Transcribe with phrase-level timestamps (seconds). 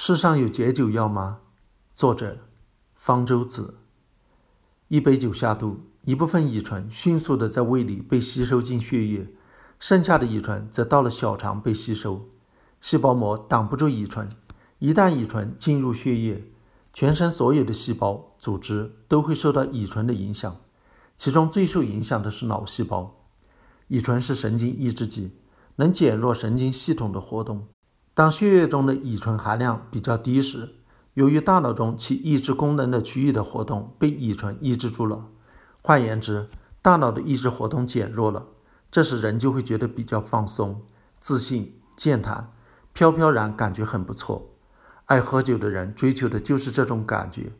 [0.00, 1.40] 世上有解酒药吗？
[1.92, 2.38] 作者：
[2.94, 3.78] 方舟子。
[4.86, 9.26] 一杯酒下肚，一部分乙醇迅速的在胃里被吸收进血液，
[9.80, 12.28] 剩下的乙醇则到了小肠被吸收。
[12.80, 14.30] 细胞膜挡不住乙醇，
[14.78, 16.44] 一旦乙醇进入血液，
[16.92, 20.60] 全身所有的细胞、组织都会受到乙醇的影响，
[21.16, 23.24] 其中最受影响的是脑细胞。
[23.88, 25.32] 乙醇是神经抑制剂，
[25.74, 27.66] 能减弱神经系统的活动。
[28.18, 30.74] 当血液中的乙醇含量比较低时，
[31.14, 35.26] 由于大脑中起抑制功能的区域的活动被乙醇抑制住了，
[35.82, 36.48] 换言之，
[36.82, 38.46] 大脑的抑制活动减弱了，
[38.90, 40.82] 这时人就会觉得比较放松、
[41.20, 42.52] 自信、健谈、
[42.92, 44.50] 飘飘然，感觉很不错。
[45.04, 47.52] 爱喝酒的人追求的就是这种感觉。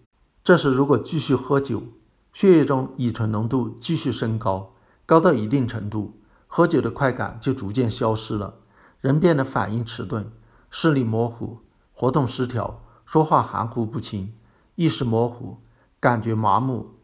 [0.42, 1.84] 这时如果继续喝酒，
[2.32, 4.74] 血液中乙醇浓度继续升高，
[5.06, 6.18] 高到一定程度，
[6.48, 8.54] 喝酒的快感就逐渐消失了，
[9.00, 10.28] 人变得反应迟钝。
[10.70, 11.58] 视力模糊，
[11.92, 14.34] 活动失调，说话含糊不清，
[14.74, 15.58] 意识模糊，
[15.98, 16.94] 感觉麻木。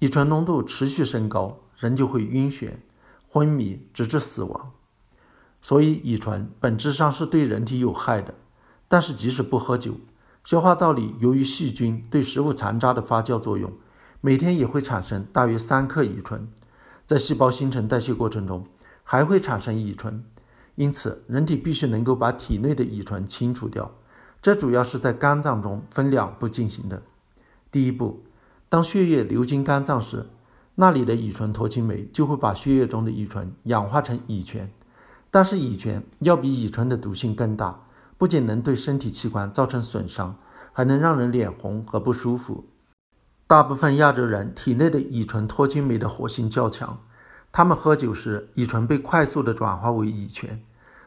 [0.00, 2.72] 乙醇浓度持续升高，人就会晕眩、
[3.28, 4.72] 昏迷，直至死亡。
[5.62, 8.34] 所以，乙醇本质上是对人体有害的。
[8.86, 9.94] 但是，即使不喝酒，
[10.44, 13.72] 消化道里由于细菌对食物残渣的发酵作用，
[14.20, 16.46] 每天也会产生大约三克乙醇。
[17.06, 18.66] 在细胞新陈代谢过程中，
[19.02, 20.22] 还会产生乙醇。
[20.76, 23.92] 因此，人体必须能够把体内的乙醇清除掉，
[24.42, 27.02] 这主要是在肝脏中分两步进行的。
[27.70, 28.24] 第一步，
[28.68, 30.26] 当血液流经肝脏时，
[30.74, 34.68] 那里的乙醇脱氢酶就会把血液中的乙醇氧化成乙醛。
[35.30, 37.84] 但是乙醛要比乙醇的毒性更大，
[38.18, 40.36] 不仅能对身体器官造成损伤，
[40.72, 42.64] 还能让人脸红和不舒服。
[43.46, 46.98] 大部分亚洲人体内的乙醇脱氢酶的活性较强。
[47.56, 50.60] 他们喝酒时，乙醇被快速的转化为乙醛。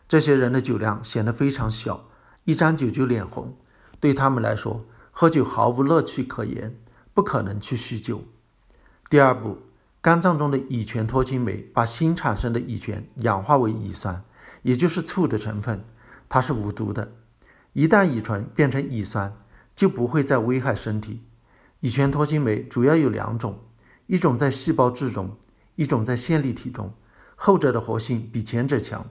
[0.07, 2.05] 这些人的酒量显得非常小，
[2.45, 3.53] 一沾酒就脸红。
[3.99, 6.73] 对他们来说，喝酒毫无乐趣可言，
[7.13, 8.23] 不可能去酗酒。
[9.09, 9.57] 第二步，
[9.99, 14.23] 肝脏中的乙醛脱氢酶把新产生的乙醛氧化为乙酸，
[14.61, 15.83] 也就是醋的成分，
[16.29, 17.11] 它是无毒的。
[17.73, 19.35] 一旦乙醇变成乙酸，
[19.75, 21.25] 就不会再危害身体。
[21.81, 23.59] 乙醛脱氢酶主要有两种，
[24.05, 25.35] 一种在细胞质中。
[25.77, 26.91] 一种在线粒体中，
[27.35, 29.05] 后者的活性比前者强。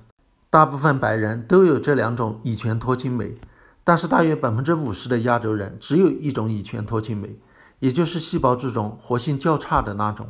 [0.50, 3.38] 大部分白人都有这两种乙醛脱氢酶，
[3.84, 7.38] 但是大约百分之五十的亚洲人只有一种乙醛脱氢酶，
[7.78, 10.28] 也就是细胞质中活性较差的那种。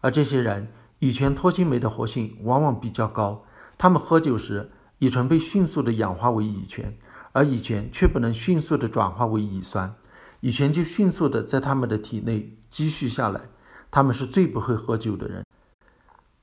[0.00, 3.44] 而这些人乙醛脱氢酶的活性往往比较高，
[3.78, 6.96] 他们喝酒时，乙醇被迅速的氧化为乙醛，
[7.30, 9.94] 而乙醛却不能迅速的转化为乙酸，
[10.40, 13.42] 乙醛就迅速的在他们的体内积蓄下来。
[13.88, 15.45] 他们是最不会喝酒的人。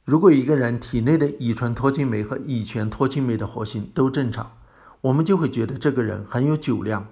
[0.06, 4.58] 如果一个人体内的乙醇脱氢酶和乙醛脱氢酶的活性都正常，
[5.00, 7.08] 我们就会觉得这个人很有酒量。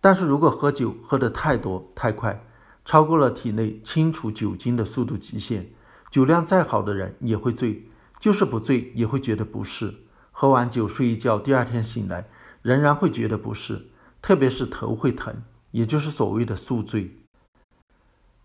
[0.00, 2.42] 但是如果喝酒喝得太多太快，
[2.82, 5.70] 超过了体内清除酒精的速度极限，
[6.10, 7.84] 酒量再好的人也会醉，
[8.18, 9.92] 就是不醉也会觉得不适。
[10.32, 12.26] 喝完酒睡一觉，第二天醒来
[12.62, 13.88] 仍然会觉得不适，
[14.22, 17.18] 特别是头会疼，也就是所谓的宿醉。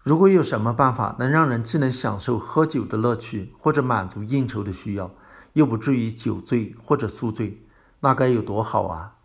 [0.06, 5.10] 如果有什么办法能让人既能享受喝酒的乐趣，或者满足应酬的需要，
[5.54, 7.64] 又不至于酒醉或者宿醉，
[8.02, 9.16] 那该有多好啊！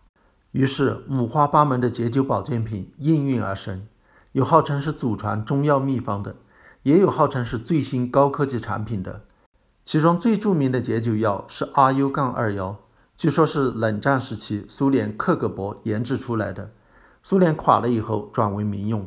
[0.53, 3.87] 于是五花八门的解酒保健品应运而生，
[4.33, 6.37] 有号称是祖传中药秘方的，
[6.83, 9.21] 也有号称是最新高科技产品的。
[9.85, 12.75] 其中最著名的解酒药是阿 U 杠二幺，
[13.19, 16.73] 据说是冷战时期苏联克格勃研制出来的，
[17.23, 19.07] 苏联垮了以后转为民用。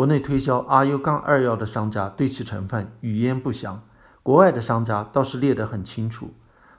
[0.00, 3.82] 国内推销阿 U 杠二幺的商家对其成分语焉不详，
[4.22, 6.30] 国外的商家倒是列得很清楚，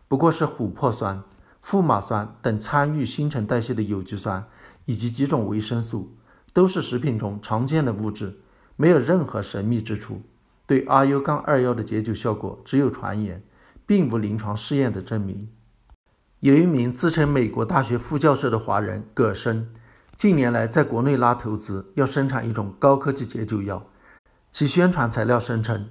[0.07, 1.21] 不过是琥珀酸、
[1.61, 4.43] 富马酸等参与新陈代谢的有机酸，
[4.85, 6.15] 以及几种维生素，
[6.51, 8.39] 都是食品中常见的物质，
[8.75, 10.23] 没有任何神秘之处。
[10.65, 13.43] 对阿 U 杠二幺的解酒效果只有传言，
[13.85, 15.47] 并无临床试验的证明。
[16.39, 19.69] 有一名自称美国大学副教授的华人葛生。
[20.21, 23.87] 近年来，在国内拉投资，要生产一种高科技解酒药。
[24.51, 25.89] 其宣传材料声称，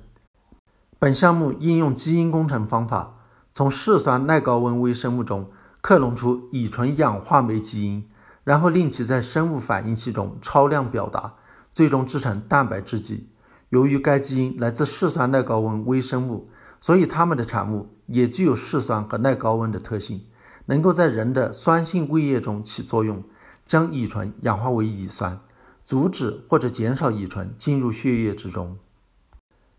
[1.00, 3.16] 本项目应用基因工程方法，
[3.52, 5.50] 从嗜酸耐高温微生物中
[5.80, 8.08] 克隆出乙醇氧化酶基因，
[8.44, 11.34] 然后令其在生物反应器中超量表达，
[11.74, 13.30] 最终制成蛋白质剂。
[13.70, 16.48] 由于该基因来自嗜酸耐高温微生物，
[16.80, 20.24] 所以它们的产物也具有嗜酸和耐高温的特性，
[20.66, 23.20] 能够在人的酸性胃液中起作用。
[23.70, 25.38] 将乙醇氧化为乙酸，
[25.84, 28.76] 阻止或者减少乙醇进入血液之中。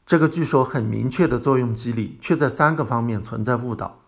[0.05, 3.99] 这个据说很明确的作用机理，却在三个方面存在误导：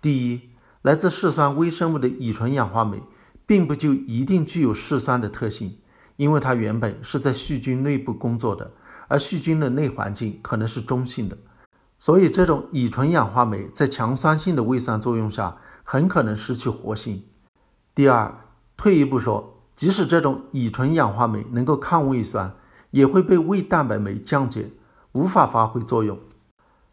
[0.00, 0.50] 第一，
[0.82, 3.02] 来自嗜酸微生物的乙醇氧化酶
[3.44, 5.78] 并不就一定具有嗜酸的特性，
[6.14, 8.70] 因为它原本是在细菌内部工作的，
[9.08, 11.36] 而细菌的内环境可能是中性的，
[11.98, 17.24] 所以这种乙醇氧化酶在强酸性的胃酸作用下很可能失去活性。
[17.96, 18.43] 第二，
[18.76, 22.54] 退一步说，即使这种乙醇氧化酶能够抗胃酸，
[22.90, 24.70] 也会被胃蛋白酶降解，
[25.12, 26.18] 无法发挥作用。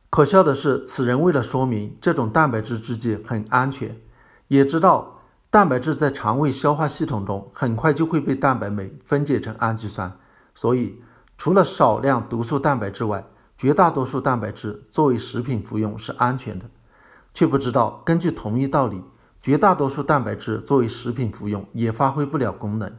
[0.09, 3.99] 可笑的是，此人为了说明这种蛋白质制剂很安全，
[4.47, 10.11] 也知道蛋白质在肠胃消化系统中很快就会被蛋白酶分解成氨基酸，
[10.53, 11.01] 所以
[11.37, 13.25] 除了少量毒素蛋白质外，
[13.57, 16.65] 绝大多数蛋白质作为食品服用是安全的，
[17.33, 19.01] 却不知道根据同一道理，
[19.41, 22.95] 绝大多数蛋白质作为食品服用也发挥不了功能。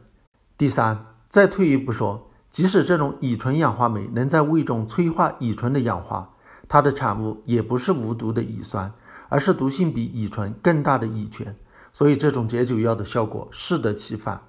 [0.57, 6.29] 第三，再退一步说，即使这种乙醇氧化酶能在胃中催化乙醇的氧化，
[6.67, 8.91] 它的产物也不是无毒的乙酸，
[9.29, 11.55] 而是毒性比乙醇更大的乙醛，
[11.93, 14.41] 所以这种解酒药的效果适得其反，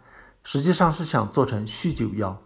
[0.43, 2.43] 实际上是想做成酗酒药。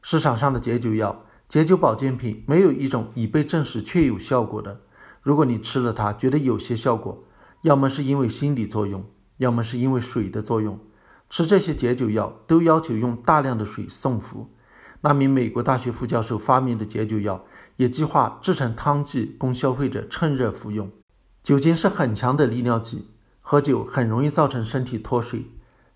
[0.00, 4.80] 市场上的解酒药、解酒保健品没有一种已被证实确有效果的。
[5.20, 7.24] 如果你吃了它觉得有些效果，
[7.62, 9.04] 要么是因为心理作用，
[9.38, 10.78] 要么是因为水的作用。
[11.30, 14.48] 吃这些解酒药都要求用大量的水送服。
[15.00, 17.44] 那名美国大学副教授发明的解酒药。
[17.78, 20.90] 也计划制成汤剂供消费者趁热服用。
[21.44, 23.10] 酒精是很强的利尿剂，
[23.40, 25.46] 喝酒很容易造成身体脱水，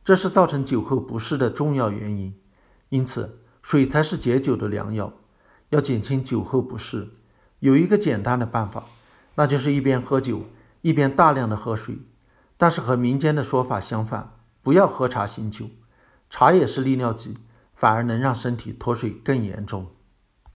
[0.04, 2.32] 这是造成酒后不适的重要原因。
[2.90, 5.12] 因此，水才是解酒的良药。
[5.70, 7.08] 要减轻酒后不适，
[7.58, 8.84] 有一个简单的办法，
[9.34, 10.42] 那就是一边喝酒
[10.82, 11.98] 一边大量的喝水。
[12.56, 15.70] 但是和民间的说法相反，不要喝茶醒酒，
[16.30, 17.38] 茶也是利尿剂，
[17.74, 19.88] 反而能让身体脱水更严重。